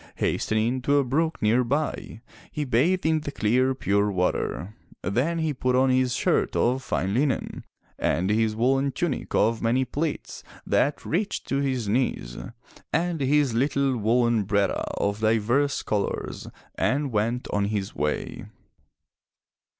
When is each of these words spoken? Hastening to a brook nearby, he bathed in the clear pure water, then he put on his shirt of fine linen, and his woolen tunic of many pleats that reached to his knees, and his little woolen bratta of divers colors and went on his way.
Hastening 0.15 0.81
to 0.81 0.97
a 0.97 1.03
brook 1.03 1.39
nearby, 1.43 2.21
he 2.51 2.65
bathed 2.65 3.05
in 3.05 3.19
the 3.19 3.31
clear 3.31 3.75
pure 3.75 4.09
water, 4.11 4.73
then 5.03 5.37
he 5.37 5.53
put 5.53 5.75
on 5.75 5.91
his 5.91 6.15
shirt 6.15 6.55
of 6.55 6.81
fine 6.81 7.13
linen, 7.13 7.65
and 7.99 8.31
his 8.31 8.55
woolen 8.55 8.93
tunic 8.93 9.35
of 9.35 9.61
many 9.61 9.85
pleats 9.85 10.43
that 10.65 11.05
reached 11.05 11.47
to 11.49 11.57
his 11.57 11.87
knees, 11.87 12.35
and 12.91 13.21
his 13.21 13.53
little 13.53 13.95
woolen 13.95 14.43
bratta 14.43 14.83
of 14.97 15.19
divers 15.19 15.83
colors 15.83 16.47
and 16.73 17.11
went 17.11 17.47
on 17.53 17.65
his 17.65 17.93
way. 17.93 18.45